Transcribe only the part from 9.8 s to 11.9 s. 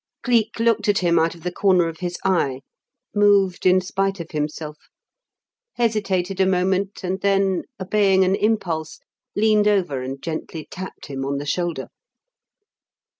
and gently tapped him on the shoulder.